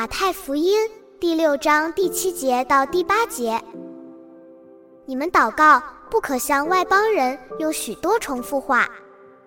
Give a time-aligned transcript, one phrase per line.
[0.00, 0.78] 马太福音
[1.20, 3.62] 第六章第七节到第八节，
[5.04, 5.78] 你们祷告
[6.10, 8.88] 不可像外邦人用许多重复话，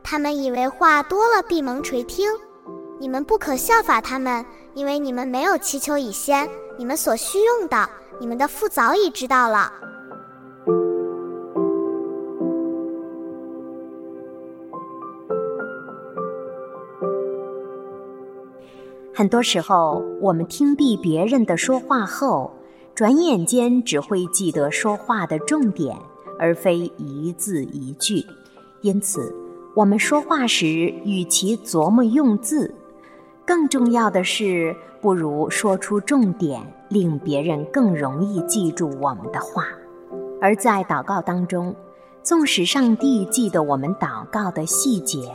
[0.04, 2.30] 他们以为话多了必蒙垂听。
[3.00, 4.46] 你们不可效法他们，
[4.76, 9.74] 因为你们没有祈求以先，你们所需用的，你们的父早已知道了。
[19.16, 22.52] 很多时候，我们听毕别人的说话后，
[22.96, 25.96] 转眼间只会记得说话的重点，
[26.40, 28.26] 而非一字一句。
[28.82, 29.32] 因此，
[29.76, 30.66] 我们说话时，
[31.06, 32.74] 与其琢磨用字，
[33.46, 39.68] 更重要的是，不如说出重点，令别人更容易记住我们的话。
[40.42, 41.74] 而在祷告当中，
[42.24, 45.32] 纵使上帝记得我们祷告的细节。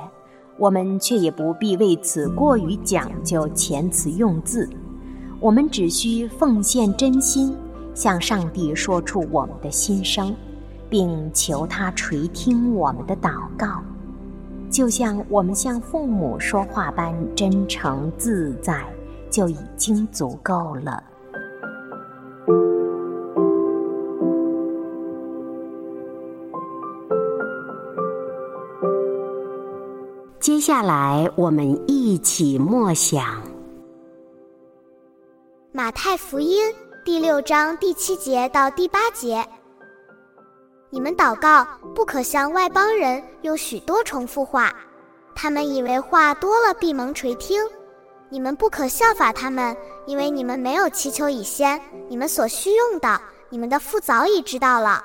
[0.58, 4.68] 我们却也不必为此过于讲究遣词用字，
[5.38, 7.56] 我们只需奉献真心，
[7.94, 10.34] 向上帝说出我们的心声，
[10.90, 13.80] 并求他垂听我们的祷告，
[14.68, 18.84] 就像我们向父母说话般真诚自在，
[19.30, 21.00] 就已经足够了。
[30.40, 33.24] 接下来，我们一起默想
[35.72, 36.64] 《马太福音》
[37.04, 39.44] 第六章第七节到第八节。
[40.90, 44.72] 你们祷告不可像外邦人用许多重复话，
[45.34, 47.60] 他们以为话多了必蒙垂听。
[48.30, 55.04] 你们不可效法他们，因为你们没有祈求以先，你们所需用的，你们的父早已知道了。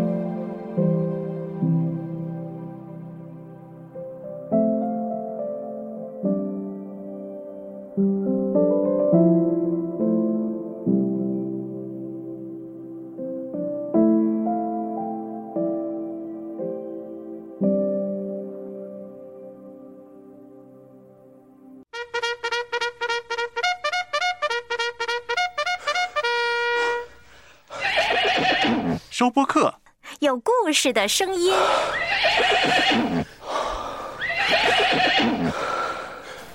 [29.21, 29.75] 收播客，
[30.17, 31.53] 有故事的声音。